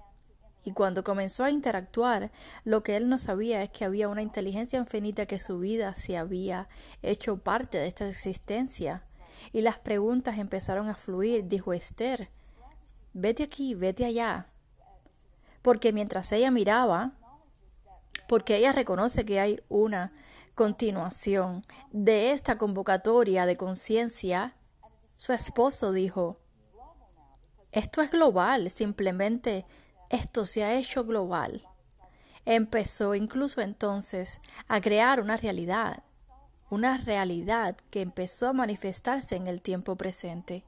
Y 0.64 0.72
cuando 0.72 1.04
comenzó 1.04 1.44
a 1.44 1.52
interactuar, 1.52 2.32
lo 2.64 2.84
que 2.84 2.96
él 2.96 3.10
no 3.10 3.18
sabía 3.18 3.64
es 3.64 3.70
que 3.70 3.84
había 3.84 4.08
una 4.08 4.22
inteligencia 4.22 4.80
infinita 4.80 5.26
que 5.26 5.40
su 5.40 5.60
vida 5.60 5.94
se 5.98 6.16
había 6.16 6.70
hecho 7.02 7.36
parte 7.36 7.80
de 7.80 7.88
esta 7.88 8.08
existencia. 8.08 9.04
Y 9.52 9.60
las 9.60 9.78
preguntas 9.78 10.38
empezaron 10.38 10.88
a 10.88 10.96
fluir, 10.96 11.50
dijo 11.50 11.74
Esther 11.74 12.30
vete 13.14 13.44
aquí, 13.44 13.76
vete 13.76 14.06
allá. 14.06 14.48
Porque 15.62 15.94
mientras 15.94 16.32
ella 16.32 16.52
miraba, 16.52 17.14
porque 18.28 18.58
ella 18.58 18.72
reconoce 18.72 19.26
que 19.26 19.40
hay 19.40 19.62
una 19.70 20.12
continuación 20.56 21.62
de 21.92 22.32
esta 22.32 22.58
convocatoria 22.58 23.46
de 23.46 23.58
conciencia, 23.58 24.56
su 25.18 25.34
esposo 25.34 25.92
dijo, 25.92 26.38
esto 27.72 28.02
es 28.02 28.12
global, 28.12 28.70
simplemente 28.70 29.66
esto 30.10 30.46
se 30.46 30.64
ha 30.64 30.76
hecho 30.76 31.06
global. 31.06 31.68
Empezó 32.46 33.16
incluso 33.16 33.62
entonces 33.62 34.40
a 34.68 34.82
crear 34.82 35.22
una 35.22 35.38
realidad, 35.38 36.04
una 36.70 36.98
realidad 36.98 37.78
que 37.90 38.02
empezó 38.02 38.48
a 38.48 38.54
manifestarse 38.54 39.36
en 39.36 39.48
el 39.48 39.62
tiempo 39.62 39.96
presente. 39.96 40.64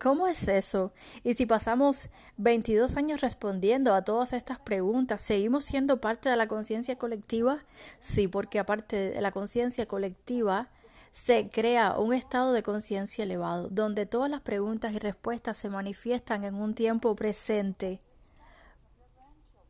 ¿Cómo 0.00 0.28
es 0.28 0.46
eso? 0.46 0.92
Y 1.24 1.34
si 1.34 1.44
pasamos 1.44 2.08
22 2.36 2.96
años 2.96 3.20
respondiendo 3.20 3.94
a 3.94 4.02
todas 4.02 4.32
estas 4.32 4.60
preguntas, 4.60 5.20
¿seguimos 5.20 5.64
siendo 5.64 5.96
parte 5.96 6.28
de 6.28 6.36
la 6.36 6.46
conciencia 6.46 6.96
colectiva? 6.96 7.56
Sí, 7.98 8.28
porque 8.28 8.60
aparte 8.60 9.10
de 9.10 9.20
la 9.20 9.32
conciencia 9.32 9.86
colectiva, 9.86 10.68
se 11.12 11.50
crea 11.50 11.98
un 11.98 12.14
estado 12.14 12.52
de 12.52 12.62
conciencia 12.62 13.24
elevado, 13.24 13.68
donde 13.70 14.06
todas 14.06 14.30
las 14.30 14.40
preguntas 14.40 14.92
y 14.92 15.00
respuestas 15.00 15.56
se 15.56 15.68
manifiestan 15.68 16.44
en 16.44 16.54
un 16.54 16.74
tiempo 16.74 17.16
presente. 17.16 17.98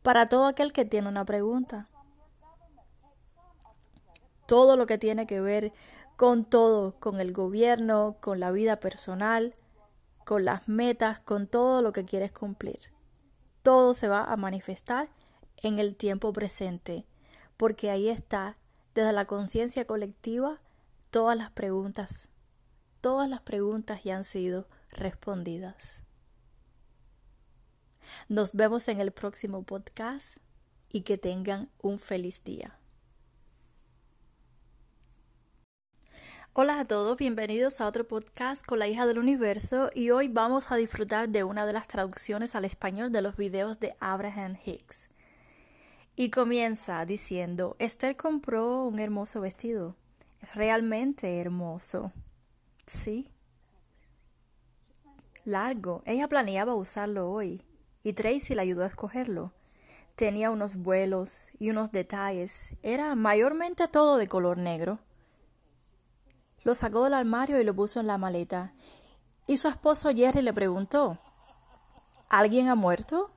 Para 0.03 0.29
todo 0.29 0.45
aquel 0.45 0.71
que 0.73 0.85
tiene 0.85 1.09
una 1.09 1.25
pregunta. 1.25 1.87
Todo 4.45 4.77
lo 4.77 4.85
que 4.85 4.99
tiene 4.99 5.25
que 5.25 5.41
ver 5.41 5.73
con 6.17 6.45
todo, 6.45 6.93
con 6.99 7.19
el 7.19 7.33
gobierno, 7.33 8.17
con 8.19 8.39
la 8.39 8.51
vida 8.51 8.79
personal, 8.79 9.55
con 10.29 10.45
las 10.45 10.67
metas, 10.67 11.19
con 11.19 11.47
todo 11.47 11.81
lo 11.81 11.91
que 11.91 12.05
quieres 12.05 12.31
cumplir. 12.31 12.77
Todo 13.63 13.95
se 13.95 14.07
va 14.07 14.23
a 14.23 14.37
manifestar 14.37 15.09
en 15.57 15.79
el 15.79 15.95
tiempo 15.95 16.31
presente, 16.33 17.07
porque 17.57 17.89
ahí 17.89 18.09
está, 18.09 18.55
desde 18.93 19.11
la 19.11 19.25
conciencia 19.25 19.85
colectiva, 19.85 20.57
todas 21.09 21.35
las 21.35 21.49
preguntas, 21.49 22.29
todas 23.01 23.27
las 23.27 23.41
preguntas 23.41 24.03
ya 24.03 24.17
han 24.17 24.23
sido 24.23 24.67
respondidas. 24.91 26.03
Nos 28.27 28.53
vemos 28.53 28.87
en 28.87 28.99
el 28.99 29.11
próximo 29.11 29.63
podcast 29.63 30.37
y 30.91 31.01
que 31.01 31.17
tengan 31.17 31.71
un 31.81 31.97
feliz 31.97 32.43
día. 32.43 32.78
Hola 36.53 36.79
a 36.79 36.85
todos, 36.85 37.15
bienvenidos 37.15 37.79
a 37.79 37.85
otro 37.85 38.07
podcast 38.07 38.65
con 38.65 38.79
la 38.79 38.87
hija 38.87 39.05
del 39.05 39.19
universo 39.19 39.91
y 39.93 40.09
hoy 40.09 40.29
vamos 40.29 40.71
a 40.71 40.77
disfrutar 40.77 41.29
de 41.29 41.43
una 41.43 41.67
de 41.67 41.73
las 41.73 41.87
traducciones 41.87 42.55
al 42.55 42.65
español 42.65 43.11
de 43.11 43.21
los 43.21 43.37
videos 43.37 43.79
de 43.79 43.95
Abraham 43.99 44.57
Hicks. 44.65 45.09
Y 46.15 46.31
comienza 46.31 47.05
diciendo, 47.05 47.75
Esther 47.77 48.15
compró 48.15 48.83
un 48.83 48.97
hermoso 48.99 49.41
vestido. 49.41 49.95
Es 50.41 50.55
realmente 50.55 51.39
hermoso. 51.39 52.11
Sí. 52.87 53.29
Largo. 55.45 56.01
Ella 56.07 56.27
planeaba 56.27 56.73
usarlo 56.73 57.29
hoy 57.29 57.61
y 58.01 58.13
Tracy 58.13 58.55
le 58.55 58.63
ayudó 58.63 58.85
a 58.85 58.87
escogerlo. 58.87 59.53
Tenía 60.15 60.49
unos 60.49 60.77
vuelos 60.77 61.51
y 61.59 61.69
unos 61.69 61.91
detalles. 61.91 62.73
Era 62.81 63.13
mayormente 63.13 63.87
todo 63.87 64.17
de 64.17 64.27
color 64.27 64.57
negro. 64.57 64.99
Lo 66.63 66.73
sacó 66.73 67.03
del 67.03 67.13
armario 67.13 67.59
y 67.59 67.63
lo 67.63 67.75
puso 67.75 67.99
en 67.99 68.07
la 68.07 68.17
maleta. 68.17 68.73
Y 69.47 69.57
su 69.57 69.67
esposo 69.67 70.09
Jerry 70.09 70.41
le 70.41 70.53
preguntó, 70.53 71.17
¿Alguien 72.29 72.69
ha 72.69 72.75
muerto? 72.75 73.31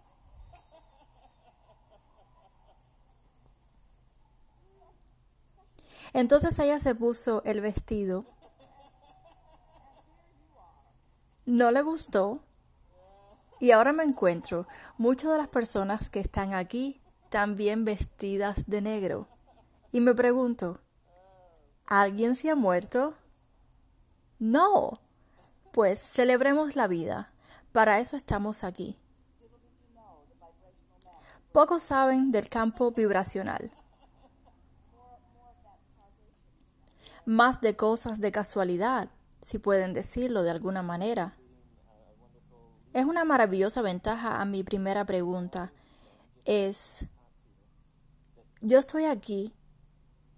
Entonces 6.13 6.59
ella 6.59 6.79
se 6.79 6.95
puso 6.95 7.43
el 7.45 7.63
vestido. 7.63 8.27
No 11.47 11.71
le 11.71 11.81
gustó. 11.81 12.45
Y 13.61 13.71
ahora 13.71 13.93
me 13.93 14.03
encuentro 14.03 14.67
muchas 14.99 15.31
de 15.33 15.39
las 15.39 15.49
personas 15.49 16.11
que 16.11 16.21
están 16.21 16.53
aquí 16.53 17.01
también 17.31 17.85
vestidas 17.85 18.69
de 18.69 18.83
negro. 18.83 19.29
Y 19.91 20.01
me 20.01 20.15
pregunto, 20.15 20.81
¿Alguien 21.87 22.35
se 22.35 22.51
ha 22.51 22.57
muerto? 22.57 23.15
No. 24.39 24.99
Pues 25.73 25.99
celebremos 26.01 26.77
la 26.77 26.87
vida. 26.87 27.33
Para 27.73 28.01
eso 28.01 28.17
estamos 28.17 28.65
aquí. 28.65 28.99
Pocos 31.53 31.83
saben 31.83 32.33
del 32.33 32.49
campo 32.49 32.93
vibracional. 32.93 33.71
Más 37.25 37.61
de 37.61 37.77
cosas 37.77 38.21
de 38.21 38.33
casualidad, 38.33 39.09
si 39.43 39.59
pueden 39.59 39.93
decirlo 39.93 40.43
de 40.43 40.51
alguna 40.51 40.83
manera. 40.83 41.37
Es 42.95 43.05
una 43.05 43.25
maravillosa 43.25 43.81
ventaja 43.81 44.41
a 44.41 44.45
mi 44.45 44.65
primera 44.65 45.05
pregunta. 45.05 45.73
Es, 46.45 47.07
yo 48.61 48.79
estoy 48.79 49.05
aquí 49.05 49.55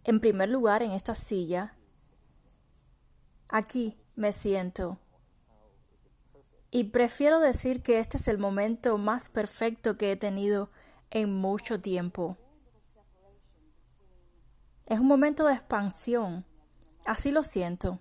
en 0.05 0.21
primer 0.21 0.49
lugar 0.49 0.83
en 0.83 0.93
esta 0.93 1.15
silla. 1.15 1.75
Aquí 3.49 3.99
me 4.17 4.33
siento. 4.33 4.99
Y 6.71 6.85
prefiero 6.85 7.41
decir 7.41 7.83
que 7.83 7.99
este 7.99 8.17
es 8.17 8.29
el 8.29 8.39
momento 8.39 8.99
más 8.99 9.31
perfecto 9.31 9.97
que 9.97 10.13
he 10.13 10.17
tenido 10.17 10.71
en 11.11 11.33
mucho 11.33 11.81
tiempo. 11.81 12.37
Es 14.87 14.99
un 14.99 15.07
momento 15.07 15.47
de 15.47 15.55
expansión. 15.55 16.45
Así 17.07 17.31
lo 17.31 17.45
siento. 17.45 17.99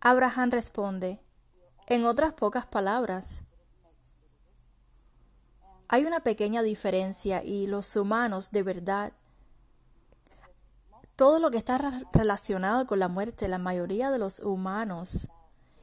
Abraham 0.00 0.50
responde, 0.50 1.20
en 1.86 2.04
otras 2.04 2.32
pocas 2.32 2.66
palabras, 2.66 3.42
hay 5.88 6.04
una 6.04 6.20
pequeña 6.20 6.62
diferencia 6.62 7.42
y 7.42 7.66
los 7.66 7.96
humanos 7.96 8.50
de 8.50 8.62
verdad 8.62 9.12
todo 11.16 11.40
lo 11.40 11.50
que 11.50 11.58
está 11.58 12.04
relacionado 12.12 12.86
con 12.86 13.00
la 13.00 13.08
muerte, 13.08 13.48
la 13.48 13.58
mayoría 13.58 14.12
de 14.12 14.20
los 14.20 14.38
humanos 14.38 15.26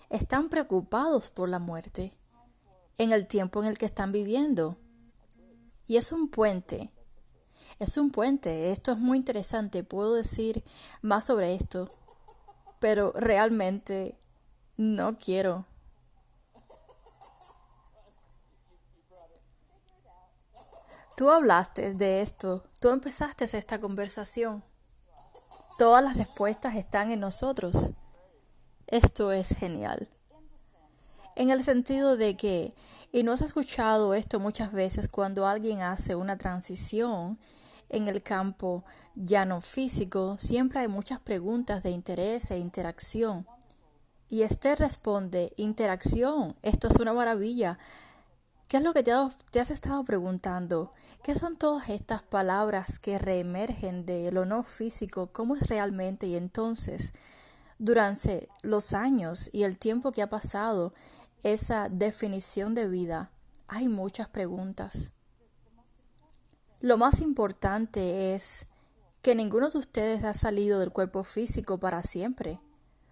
están 0.10 0.48
preocupados 0.48 1.30
por 1.30 1.50
la 1.50 1.60
muerte 1.60 2.16
en 2.98 3.12
el 3.12 3.28
tiempo 3.28 3.62
en 3.62 3.68
el 3.68 3.78
que 3.78 3.86
están 3.86 4.14
viviendo. 4.14 4.78
Y 5.88 5.98
es 5.98 6.14
un 6.14 6.30
puente. 6.30 6.90
Es 7.80 7.98
un 7.98 8.12
puente. 8.12 8.72
Esto 8.72 8.94
es 8.94 8.98
muy 8.98 9.18
interesante. 9.18 9.84
Puedo 9.84 10.14
decir 10.14 10.64
más 11.02 11.26
sobre 11.26 11.54
esto. 11.54 11.90
Pero 12.80 13.12
realmente 13.14 14.18
no 14.78 15.18
quiero. 15.18 15.66
Tú 21.16 21.30
hablaste 21.30 21.94
de 21.94 22.22
esto. 22.22 22.66
Tú 22.82 22.90
empezaste 22.90 23.46
esta 23.46 23.80
conversación. 23.80 24.64
Todas 25.78 26.04
las 26.04 26.18
respuestas 26.18 26.76
están 26.76 27.10
en 27.10 27.22
nosotros. 27.22 27.92
Esto 28.88 29.32
es 29.32 29.50
genial. 29.50 30.10
En 31.38 31.52
el 31.52 31.64
sentido 31.64 32.18
de 32.18 32.36
que, 32.36 32.74
y 33.14 33.24
no 33.24 33.32
has 33.32 33.42
escuchado 33.42 34.14
esto 34.14 34.42
muchas 34.42 34.74
veces 34.74 35.08
cuando 35.08 35.48
alguien 35.48 35.82
hace 35.82 36.16
una 36.16 36.38
transición 36.38 37.40
en 37.90 38.10
el 38.10 38.22
campo 38.22 38.84
ya 39.16 39.46
no 39.46 39.62
físico, 39.62 40.36
siempre 40.38 40.80
hay 40.80 40.90
muchas 40.90 41.22
preguntas 41.22 41.82
de 41.82 41.92
interés 41.92 42.52
e 42.52 42.58
interacción. 42.58 43.48
Y 44.30 44.42
este 44.42 44.76
responde, 44.76 45.54
interacción, 45.56 46.58
esto 46.62 46.90
es 46.90 46.98
una 46.98 47.14
maravilla. 47.14 47.80
¿Qué 48.68 48.78
es 48.78 48.84
lo 48.84 48.94
que 48.94 49.04
te, 49.04 49.14
te 49.52 49.60
has 49.60 49.70
estado 49.70 50.04
preguntando? 50.04 50.92
¿Qué 51.26 51.34
son 51.34 51.58
todas 51.58 51.90
estas 51.90 52.22
palabras 52.22 53.00
que 53.00 53.18
reemergen 53.18 54.06
de 54.06 54.32
lo 54.32 54.46
no 54.46 54.62
físico? 54.62 55.32
¿Cómo 55.34 55.56
es 55.56 55.68
realmente? 55.68 56.28
Y 56.28 56.36
entonces, 56.36 57.14
durante 57.80 58.48
los 58.62 58.94
años 58.94 59.50
y 59.52 59.64
el 59.64 59.80
tiempo 59.80 60.12
que 60.12 60.22
ha 60.22 60.30
pasado, 60.30 60.94
esa 61.42 61.90
definición 61.90 62.76
de 62.76 62.88
vida, 62.88 63.32
hay 63.68 63.88
muchas 63.88 64.28
preguntas. 64.28 65.14
Lo 66.80 66.96
más 67.00 67.20
importante 67.22 68.36
es 68.36 68.68
que 69.24 69.34
ninguno 69.34 69.72
de 69.72 69.80
ustedes 69.80 70.24
ha 70.26 70.36
salido 70.36 70.80
del 70.80 70.92
cuerpo 70.92 71.24
físico 71.24 71.80
para 71.80 72.04
siempre. 72.04 72.60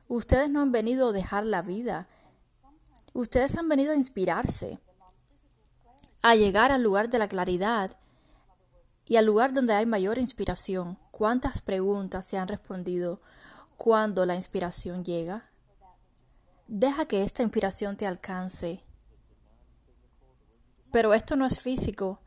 Ustedes 0.08 0.52
no 0.52 0.62
han 0.62 0.72
venido 0.72 1.10
a 1.10 1.14
dejar 1.14 1.48
la 1.48 1.64
vida. 1.64 2.08
Ustedes 3.14 3.58
han 3.58 3.68
venido 3.68 3.92
a 3.92 3.96
inspirarse, 3.96 4.78
a 6.22 6.36
llegar 6.36 6.72
al 6.72 6.84
lugar 6.84 7.10
de 7.10 7.18
la 7.18 7.28
claridad 7.28 7.98
y 9.06 9.18
al 9.18 9.26
lugar 9.26 9.54
donde 9.54 9.74
hay 9.74 9.86
mayor 9.86 10.18
inspiración. 10.18 10.98
¿Cuántas 11.12 11.62
preguntas 11.62 12.26
se 12.26 12.38
han 12.38 12.48
respondido 12.48 13.20
cuando 13.78 14.26
la 14.26 14.36
inspiración 14.36 15.04
llega? 15.04 15.46
Deja 16.68 17.06
que 17.06 17.24
esta 17.24 17.44
inspiración 17.44 17.98
te 17.98 18.08
alcance. 18.08 18.84
Pero 20.92 21.14
esto 21.14 21.36
no 21.36 21.46
es 21.46 21.60
físico. 21.60 22.22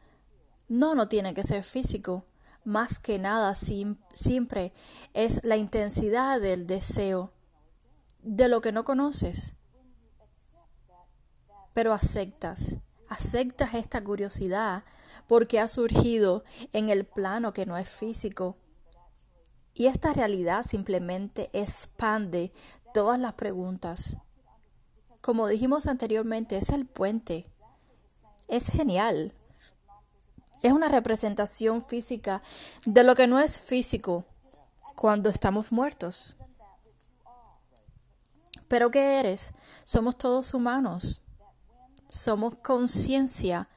No, 0.68 0.94
no 0.94 1.08
tiene 1.08 1.34
que 1.34 1.44
ser 1.44 1.62
físico. 1.62 2.24
Más 2.64 2.98
que 2.98 3.18
nada, 3.18 3.54
siempre 3.54 4.72
es 5.14 5.42
la 5.44 5.56
intensidad 5.56 6.40
del 6.40 6.66
deseo 6.66 7.32
de 8.22 8.48
lo 8.48 8.60
que 8.60 8.72
no 8.72 8.84
conoces. 8.84 9.54
Pero 11.72 11.92
aceptas, 11.92 12.76
aceptas 13.08 13.74
esta 13.74 14.02
curiosidad 14.02 14.82
porque 15.26 15.60
ha 15.60 15.68
surgido 15.68 16.44
en 16.72 16.88
el 16.88 17.04
plano 17.04 17.52
que 17.52 17.66
no 17.66 17.76
es 17.76 17.88
físico. 17.88 18.56
Y 19.74 19.86
esta 19.86 20.12
realidad 20.12 20.64
simplemente 20.64 21.50
expande 21.52 22.52
todas 22.94 23.18
las 23.18 23.34
preguntas. 23.34 24.16
Como 25.20 25.48
dijimos 25.48 25.86
anteriormente, 25.86 26.56
es 26.56 26.70
el 26.70 26.86
puente. 26.86 27.46
Es 28.48 28.68
genial. 28.68 29.34
Es 30.62 30.72
una 30.72 30.88
representación 30.88 31.82
física 31.82 32.42
de 32.86 33.04
lo 33.04 33.14
que 33.14 33.26
no 33.26 33.38
es 33.38 33.58
físico 33.58 34.24
cuando 34.94 35.28
estamos 35.28 35.72
muertos. 35.72 36.36
Pero 38.68 38.90
¿qué 38.90 39.20
eres? 39.20 39.52
Somos 39.84 40.16
todos 40.16 40.54
humanos. 40.54 41.22
Somos 42.08 42.54
conciencia 42.56 43.68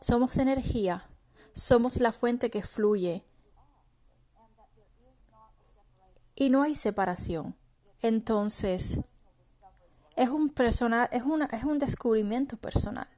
somos 0.00 0.38
energía, 0.38 1.06
somos 1.52 2.00
la 2.00 2.12
fuente 2.12 2.50
que 2.50 2.62
fluye. 2.62 3.22
Y 6.34 6.48
no 6.48 6.62
hay 6.62 6.74
separación. 6.74 7.54
Entonces, 8.00 8.98
es 10.16 10.28
un, 10.30 10.48
personal, 10.48 11.08
es, 11.12 11.22
una, 11.22 11.44
es 11.46 11.64
un 11.64 11.78
descubrimiento 11.78 12.56
personal. 12.56 13.08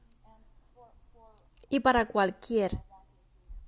Y 1.68 1.80
para 1.80 2.06
cualquier, 2.06 2.82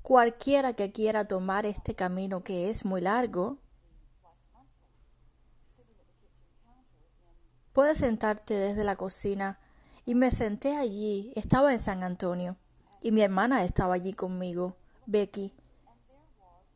cualquiera 0.02 0.74
que 0.74 0.90
quiera 0.90 1.26
tomar 1.26 1.66
este 1.66 1.94
camino 1.94 2.42
que 2.42 2.68
es 2.68 2.84
muy 2.84 3.00
largo, 3.00 3.58
puedes 7.72 7.98
sentarte 7.98 8.54
desde 8.54 8.82
la 8.82 8.96
cocina. 8.96 9.60
Y 10.04 10.16
me 10.16 10.32
senté 10.32 10.76
allí, 10.76 11.32
estaba 11.36 11.72
en 11.72 11.78
San 11.78 12.02
Antonio 12.02 12.56
y 13.04 13.12
mi 13.12 13.20
hermana 13.20 13.64
estaba 13.64 13.96
allí 13.96 14.14
conmigo, 14.14 14.76
Becky, 15.04 15.52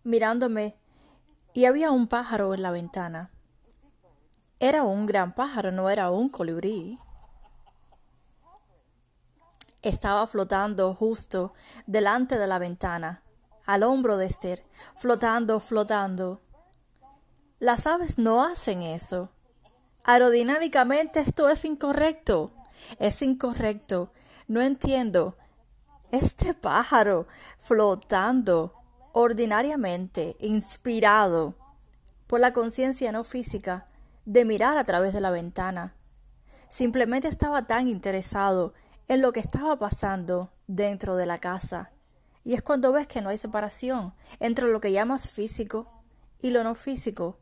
mirándome, 0.04 0.76
y 1.54 1.64
había 1.64 1.90
un 1.90 2.06
pájaro 2.06 2.52
en 2.52 2.60
la 2.60 2.70
ventana. 2.70 3.30
Era 4.60 4.82
un 4.82 5.06
gran 5.06 5.34
pájaro, 5.34 5.72
no 5.72 5.88
era 5.88 6.10
un 6.10 6.28
colibrí. 6.28 6.98
Estaba 9.80 10.26
flotando 10.26 10.94
justo 10.94 11.54
delante 11.86 12.38
de 12.38 12.46
la 12.46 12.58
ventana, 12.58 13.22
al 13.64 13.82
hombro 13.82 14.18
de 14.18 14.26
Esther, 14.26 14.62
flotando, 14.96 15.60
flotando. 15.60 16.42
Las 17.58 17.86
aves 17.86 18.18
no 18.18 18.44
hacen 18.44 18.82
eso. 18.82 19.30
Aerodinámicamente 20.04 21.20
esto 21.20 21.48
es 21.48 21.64
incorrecto. 21.64 22.52
Es 22.98 23.22
incorrecto. 23.22 24.12
No 24.46 24.60
entiendo 24.60 25.34
este 26.10 26.54
pájaro 26.54 27.26
flotando 27.58 28.72
ordinariamente, 29.12 30.36
inspirado 30.40 31.54
por 32.26 32.40
la 32.40 32.52
conciencia 32.52 33.12
no 33.12 33.24
física 33.24 33.86
de 34.24 34.44
mirar 34.44 34.78
a 34.78 34.84
través 34.84 35.12
de 35.12 35.20
la 35.20 35.30
ventana. 35.30 35.94
Simplemente 36.68 37.28
estaba 37.28 37.66
tan 37.66 37.88
interesado 37.88 38.74
en 39.08 39.22
lo 39.22 39.32
que 39.32 39.40
estaba 39.40 39.76
pasando 39.78 40.52
dentro 40.66 41.16
de 41.16 41.26
la 41.26 41.38
casa. 41.38 41.90
Y 42.44 42.54
es 42.54 42.62
cuando 42.62 42.92
ves 42.92 43.06
que 43.06 43.20
no 43.20 43.30
hay 43.30 43.38
separación 43.38 44.14
entre 44.38 44.66
lo 44.66 44.80
que 44.80 44.92
llamas 44.92 45.28
físico 45.28 45.86
y 46.40 46.50
lo 46.50 46.62
no 46.62 46.74
físico. 46.74 47.38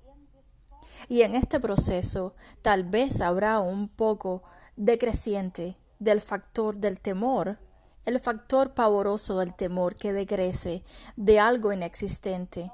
Y 1.09 1.23
en 1.23 1.35
este 1.35 1.61
proceso 1.61 2.35
tal 2.63 2.85
vez 2.85 3.21
habrá 3.21 3.61
un 3.61 3.89
poco 3.89 4.43
decreciente 4.77 5.77
del 5.99 6.21
factor 6.21 6.77
del 6.77 7.01
temor 7.01 7.59
el 8.07 8.21
factor 8.21 8.73
pavoroso 8.73 9.41
del 9.41 9.55
temor 9.55 9.97
que 9.97 10.13
decrece 10.13 10.83
de 11.17 11.41
algo 11.41 11.73
inexistente. 11.73 12.73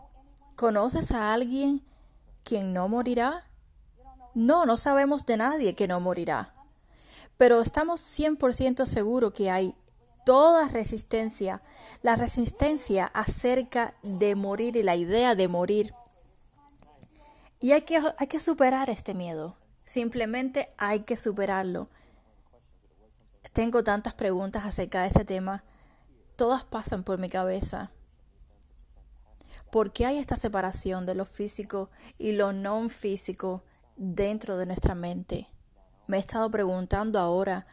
¿Conoces 0.57 1.11
a 1.11 1.33
alguien 1.33 1.83
quien 2.45 2.73
no 2.73 2.87
morirá? 2.88 3.47
No, 4.35 4.66
no 4.66 4.77
sabemos 4.77 5.27
de 5.27 5.38
nadie 5.38 5.75
que 5.75 5.88
no 5.88 6.01
morirá. 6.01 6.53
Pero 7.38 7.61
estamos 7.61 8.03
100% 8.03 8.87
seguros 8.87 9.33
que 9.33 9.51
hay 9.51 9.75
toda 10.25 10.68
resistencia, 10.68 11.62
la 12.03 12.14
resistencia 12.14 13.07
acerca 13.07 13.95
de 14.03 14.35
morir 14.35 14.77
y 14.77 14.83
la 14.83 14.97
idea 14.97 15.35
de 15.35 15.49
morir. 15.49 15.95
Y 17.59 17.73
hay 17.73 17.83
que, 17.83 18.01
hay 18.18 18.27
que 18.27 18.38
superar 18.38 18.90
este 18.90 19.14
miedo. 19.14 19.57
Simplemente 19.87 20.73
hay 20.77 21.01
que 21.01 21.16
superarlo. 21.16 21.88
Tengo 23.53 23.85
tantas 23.85 24.15
preguntas 24.15 24.65
acerca 24.65 25.03
de 25.03 25.09
este 25.09 25.25
tema. 25.27 25.62
Todas 26.37 26.65
pasan 26.65 27.05
por 27.05 27.19
mi 27.19 27.29
cabeza. 27.29 27.91
¿Por 29.71 29.93
qué 29.93 30.07
hay 30.07 30.19
esta 30.19 30.37
separación 30.37 31.05
de 31.05 31.15
lo 31.15 31.27
físico 31.27 31.91
y 32.19 32.33
lo 32.33 32.53
no 32.53 32.88
físico 32.88 33.62
dentro 33.97 34.57
de 34.57 34.67
nuestra 34.67 34.95
mente? 34.95 35.49
Me 36.07 36.17
he 36.17 36.21
estado 36.21 36.51
preguntando 36.51 37.19
ahora 37.19 37.67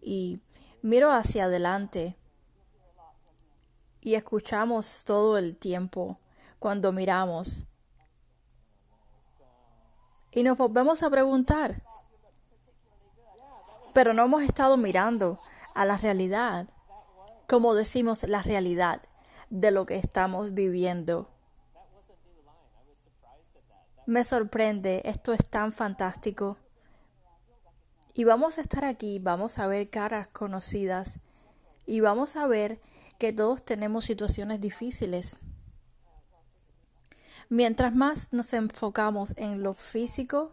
y 0.00 0.40
miro 0.82 1.12
hacia 1.12 1.44
adelante 1.44 2.16
y 4.00 4.14
escuchamos 4.14 5.04
todo 5.04 5.38
el 5.38 5.56
tiempo 5.56 6.18
cuando 6.58 6.90
miramos. 6.90 7.64
Y 10.32 10.42
nos 10.42 10.56
volvemos 10.58 11.02
a 11.04 11.10
preguntar, 11.10 11.82
pero 13.94 14.14
no 14.14 14.24
hemos 14.24 14.42
estado 14.42 14.76
mirando 14.76 15.38
a 15.74 15.84
la 15.84 15.96
realidad, 15.96 16.68
como 17.48 17.74
decimos, 17.74 18.22
la 18.24 18.42
realidad 18.42 19.02
de 19.50 19.70
lo 19.70 19.86
que 19.86 19.98
estamos 19.98 20.54
viviendo. 20.54 21.28
Me 24.06 24.24
sorprende, 24.24 25.02
esto 25.04 25.32
es 25.32 25.44
tan 25.48 25.72
fantástico. 25.72 26.56
Y 28.14 28.24
vamos 28.24 28.58
a 28.58 28.62
estar 28.62 28.84
aquí, 28.84 29.18
vamos 29.18 29.58
a 29.58 29.66
ver 29.66 29.88
caras 29.88 30.28
conocidas 30.28 31.18
y 31.86 32.00
vamos 32.00 32.36
a 32.36 32.46
ver 32.46 32.80
que 33.18 33.32
todos 33.32 33.64
tenemos 33.64 34.04
situaciones 34.04 34.60
difíciles. 34.60 35.38
Mientras 37.48 37.94
más 37.94 38.32
nos 38.32 38.52
enfocamos 38.54 39.34
en 39.36 39.62
lo 39.62 39.74
físico, 39.74 40.52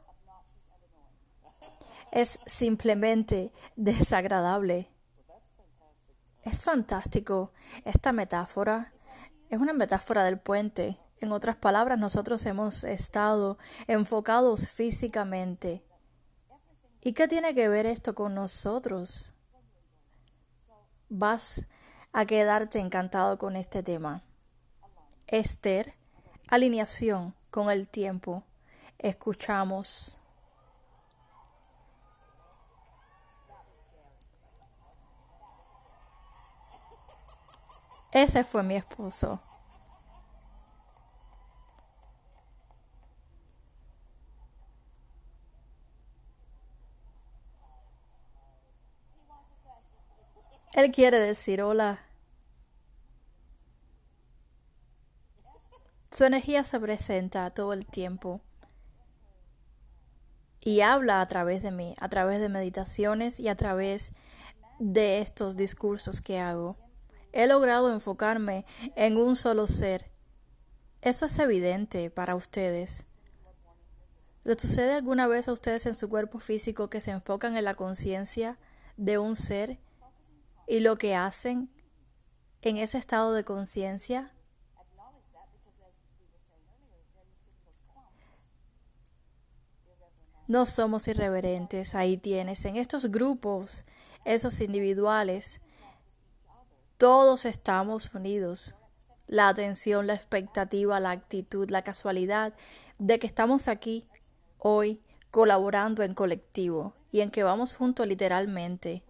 es 2.12 2.40
simplemente 2.46 3.52
desagradable. 3.76 4.90
Es 6.44 6.62
fantástico. 6.62 7.52
Esta 7.86 8.12
metáfora 8.12 8.94
es 9.50 9.60
una 9.60 9.74
metáfora 9.74 10.24
del 10.24 10.40
puente. 10.40 10.98
En 11.22 11.32
otras 11.32 11.58
palabras, 11.58 12.00
nosotros 12.00 12.46
hemos 12.46 12.84
estado 12.84 13.58
enfocados 13.88 14.70
físicamente. 14.70 15.84
¿Y 17.02 17.14
qué 17.14 17.28
tiene 17.28 17.54
que 17.56 17.68
ver 17.68 17.86
esto 17.86 18.16
con 18.16 18.36
nosotros? 18.36 19.34
Vas 21.10 21.66
a 22.14 22.26
quedarte 22.26 22.80
encantado 22.80 23.38
con 23.38 23.56
este 23.56 23.84
tema. 23.84 24.24
Esther, 25.28 25.94
alineación 26.48 27.36
con 27.52 27.70
el 27.70 27.88
tiempo. 27.88 28.44
Escuchamos. 28.98 30.19
Ese 38.12 38.44
fue 38.44 38.64
mi 38.64 38.76
esposo. 38.76 39.40
Él 50.74 50.92
quiere 50.92 51.20
decir 51.20 51.62
hola. 51.62 52.00
Su 56.12 56.24
energía 56.24 56.64
se 56.64 56.80
presenta 56.80 57.50
todo 57.50 57.74
el 57.74 57.86
tiempo 57.86 58.42
y 60.62 60.82
habla 60.82 61.22
a 61.22 61.28
través 61.28 61.62
de 61.64 61.72
mí, 61.72 61.94
a 62.00 62.10
través 62.10 62.40
de 62.40 62.50
meditaciones 62.50 63.40
y 63.40 63.48
a 63.48 63.56
través 63.56 64.14
de 64.80 65.20
estos 65.22 65.58
discursos 65.58 66.22
que 66.22 66.40
hago. 66.40 66.76
He 67.32 67.48
logrado 67.48 67.94
enfocarme 67.94 68.66
en 68.96 69.18
un 69.18 69.36
solo 69.36 69.68
ser. 69.68 70.10
Eso 71.02 71.28
es 71.28 71.40
evidente 71.40 72.10
para 72.10 72.36
ustedes. 72.36 73.06
¿Les 74.44 74.60
sucede 74.60 74.94
alguna 74.94 75.28
vez 75.28 75.48
a 75.48 75.54
ustedes 75.54 75.86
en 75.86 75.94
su 75.94 76.10
cuerpo 76.10 76.40
físico 76.40 76.90
que 76.90 77.02
se 77.02 77.12
enfocan 77.12 77.56
en 77.56 77.66
la 77.66 77.76
conciencia 77.76 78.58
de 78.98 79.18
un 79.18 79.36
ser 79.36 79.78
y 80.68 80.80
lo 80.80 80.98
que 80.98 81.16
hacen 81.16 81.70
en 82.62 82.78
ese 82.78 82.98
estado 82.98 83.34
de 83.34 83.44
conciencia? 83.44 84.32
No 90.48 90.66
somos 90.66 91.08
irreverentes, 91.08 91.94
ahí 91.94 92.18
tienes. 92.18 92.66
En 92.66 92.76
estos 92.76 93.06
grupos, 93.12 93.86
esos 94.26 94.60
individuales, 94.62 95.62
todos 97.00 97.46
estamos 97.46 98.14
unidos. 98.14 98.76
La 99.26 99.48
atención, 99.48 100.06
la 100.06 100.16
expectativa, 100.16 101.00
la 101.00 101.12
actitud, 101.12 101.70
la 101.70 101.82
casualidad 101.82 102.54
de 102.98 103.20
que 103.20 103.26
estamos 103.26 103.70
aquí 103.70 104.06
hoy 104.58 105.00
colaborando 105.32 106.04
en 106.04 106.14
colectivo 106.14 106.94
y 107.14 107.22
en 107.22 107.32
que 107.32 107.44
vamos 107.44 107.74
juntos 107.74 108.06
literalmente. 108.06 109.02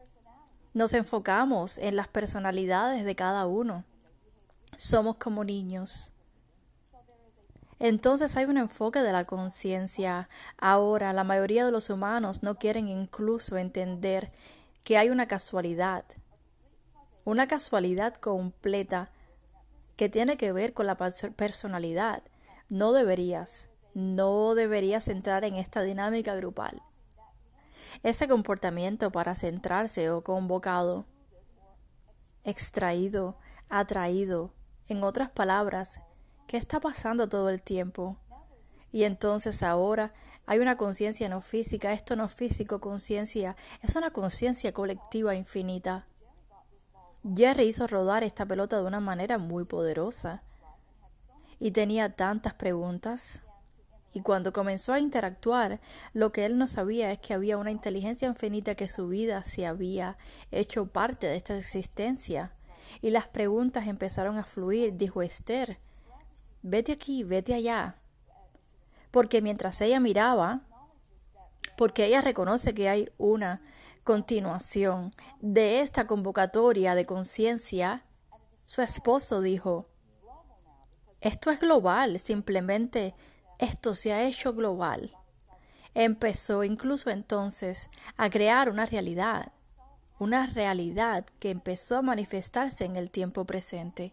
Nos 0.75 0.93
enfocamos 0.93 1.79
en 1.79 1.95
las 1.95 2.07
personalidades 2.07 3.05
de 3.05 3.15
cada 3.15 3.47
uno. 3.47 3.83
Somos 4.77 5.15
como 5.15 5.43
niños. 5.43 6.11
Entonces 7.79 8.37
hay 8.37 8.45
un 8.45 8.59
enfoque 8.59 8.99
de 8.99 9.13
la 9.13 9.25
conciencia. 9.25 10.29
Ahora 10.59 11.11
la 11.11 11.23
mayoría 11.23 11.65
de 11.65 11.71
los 11.71 11.89
humanos 11.89 12.43
no 12.43 12.53
quieren 12.59 12.87
incluso 12.87 13.57
entender 13.57 14.31
que 14.83 14.99
hay 14.99 15.09
una 15.09 15.27
casualidad, 15.27 16.05
una 17.25 17.47
casualidad 17.47 18.15
completa 18.15 19.11
que 19.95 20.09
tiene 20.09 20.37
que 20.37 20.51
ver 20.51 20.73
con 20.73 20.87
la 20.87 20.95
personalidad. 20.95 22.23
No 22.69 22.93
deberías, 22.93 23.69
no 23.93 24.55
deberías 24.55 25.07
entrar 25.07 25.43
en 25.43 25.55
esta 25.55 25.81
dinámica 25.81 26.35
grupal. 26.35 26.81
Ese 28.03 28.27
comportamiento 28.27 29.11
para 29.11 29.35
centrarse 29.35 30.09
o 30.09 30.23
convocado, 30.23 31.05
extraído, 32.43 33.37
atraído, 33.67 34.53
en 34.87 35.03
otras 35.03 35.29
palabras, 35.29 35.99
¿qué 36.47 36.57
está 36.57 36.79
pasando 36.79 37.29
todo 37.29 37.49
el 37.49 37.61
tiempo? 37.61 38.17
Y 38.91 39.03
entonces 39.03 39.61
ahora 39.61 40.11
hay 40.45 40.59
una 40.59 40.77
conciencia 40.77 41.29
no 41.29 41.41
física, 41.41 41.93
esto 41.93 42.15
no 42.15 42.27
físico, 42.27 42.79
conciencia, 42.79 43.55
es 43.83 43.95
una 43.95 44.11
conciencia 44.11 44.73
colectiva 44.73 45.35
infinita. 45.35 46.05
Jerry 47.23 47.65
hizo 47.65 47.87
rodar 47.87 48.23
esta 48.23 48.45
pelota 48.45 48.77
de 48.77 48.83
una 48.83 48.99
manera 48.99 49.37
muy 49.37 49.65
poderosa 49.65 50.41
y 51.59 51.71
tenía 51.71 52.15
tantas 52.15 52.53
preguntas. 52.53 53.41
Y 54.13 54.21
cuando 54.21 54.53
comenzó 54.53 54.93
a 54.93 54.99
interactuar, 54.99 55.79
lo 56.13 56.31
que 56.31 56.45
él 56.45 56.57
no 56.57 56.67
sabía 56.67 57.11
es 57.11 57.19
que 57.19 57.33
había 57.33 57.57
una 57.57 57.71
inteligencia 57.71 58.27
infinita 58.27 58.75
que 58.75 58.87
su 58.87 59.07
vida 59.07 59.43
se 59.43 59.67
había 59.67 60.17
hecho 60.51 60.87
parte 60.87 61.27
de 61.27 61.35
esta 61.35 61.57
existencia. 61.57 62.53
Y 63.01 63.11
las 63.11 63.27
preguntas 63.27 63.87
empezaron 63.87 64.37
a 64.37 64.45
fluir, 64.45 64.95
dijo 64.95 65.21
Esther. 65.21 65.77
Vete 66.63 66.93
aquí, 66.93 67.23
vete 67.23 67.53
allá. 67.53 67.95
Porque 69.11 69.41
mientras 69.41 69.79
ella 69.81 69.99
miraba, 69.99 70.61
porque 71.77 72.05
ella 72.05 72.21
reconoce 72.21 72.73
que 72.73 72.89
hay 72.89 73.09
una 73.17 73.61
continuación 74.09 75.11
de 75.39 75.81
esta 75.81 76.07
convocatoria 76.07 76.95
de 76.95 77.05
conciencia, 77.05 78.03
su 78.65 78.81
esposo 78.81 79.39
dijo, 79.39 79.85
esto 81.21 81.51
es 81.51 81.59
global, 81.59 82.19
simplemente 82.19 83.13
esto 83.59 83.93
se 83.93 84.11
ha 84.11 84.23
hecho 84.23 84.55
global. 84.55 85.15
Empezó 85.93 86.63
incluso 86.63 87.11
entonces 87.11 87.87
a 88.17 88.31
crear 88.31 88.71
una 88.71 88.87
realidad, 88.87 89.51
una 90.17 90.47
realidad 90.47 91.27
que 91.37 91.51
empezó 91.51 91.97
a 91.97 92.01
manifestarse 92.01 92.85
en 92.85 92.95
el 92.95 93.11
tiempo 93.11 93.45
presente. 93.45 94.11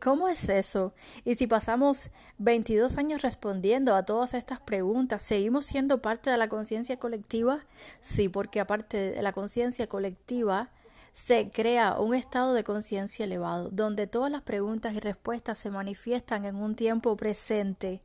¿Cómo 0.00 0.28
es 0.28 0.48
eso? 0.48 0.92
Y 1.24 1.36
si 1.36 1.46
pasamos 1.46 2.10
22 2.38 2.98
años 2.98 3.22
respondiendo 3.22 3.94
a 3.94 4.04
todas 4.04 4.34
estas 4.34 4.60
preguntas, 4.60 5.22
¿seguimos 5.22 5.64
siendo 5.64 5.98
parte 5.98 6.30
de 6.30 6.36
la 6.36 6.48
conciencia 6.48 6.98
colectiva? 6.98 7.58
Sí, 8.00 8.28
porque 8.28 8.60
aparte 8.60 9.12
de 9.12 9.22
la 9.22 9.32
conciencia 9.32 9.88
colectiva, 9.88 10.70
se 11.14 11.50
crea 11.50 11.98
un 11.98 12.14
estado 12.14 12.52
de 12.52 12.62
conciencia 12.62 13.24
elevado, 13.24 13.70
donde 13.70 14.06
todas 14.06 14.30
las 14.30 14.42
preguntas 14.42 14.92
y 14.92 15.00
respuestas 15.00 15.56
se 15.56 15.70
manifiestan 15.70 16.44
en 16.44 16.56
un 16.56 16.74
tiempo 16.74 17.16
presente. 17.16 18.02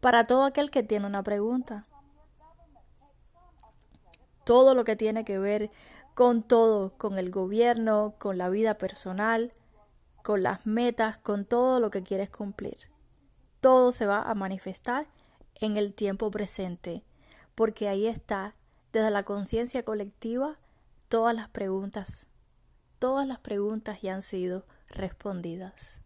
Para 0.00 0.26
todo 0.26 0.44
aquel 0.44 0.70
que 0.70 0.82
tiene 0.82 1.06
una 1.06 1.22
pregunta. 1.22 1.84
Todo 4.44 4.74
lo 4.74 4.84
que 4.84 4.96
tiene 4.96 5.26
que 5.26 5.38
ver 5.38 5.70
con 6.14 6.42
todo, 6.42 6.94
con 6.96 7.18
el 7.18 7.30
gobierno, 7.30 8.14
con 8.18 8.38
la 8.38 8.48
vida 8.48 8.78
personal, 8.78 9.52
con 10.24 10.42
las 10.42 10.64
metas, 10.64 11.18
con 11.18 11.44
todo 11.44 11.80
lo 11.80 11.90
que 11.90 12.02
quieres 12.02 12.30
cumplir. 12.30 12.78
Todo 13.60 13.92
se 13.92 14.06
va 14.06 14.22
a 14.22 14.34
manifestar 14.34 15.06
en 15.56 15.76
el 15.76 15.92
tiempo 15.92 16.30
presente, 16.30 17.04
porque 17.54 17.88
ahí 17.88 18.06
está, 18.06 18.54
desde 18.90 19.10
la 19.10 19.24
conciencia 19.24 19.84
colectiva, 19.84 20.54
todas 21.08 21.36
las 21.36 21.50
preguntas, 21.50 22.26
todas 22.98 23.28
las 23.28 23.38
preguntas 23.40 24.00
ya 24.00 24.14
han 24.14 24.22
sido 24.22 24.64
respondidas. 24.88 26.00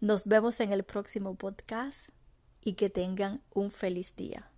Nos 0.00 0.24
vemos 0.24 0.60
en 0.60 0.70
el 0.70 0.84
próximo 0.84 1.34
podcast 1.34 2.10
y 2.62 2.74
que 2.74 2.90
tengan 2.90 3.42
un 3.52 3.72
feliz 3.72 4.14
día. 4.14 4.48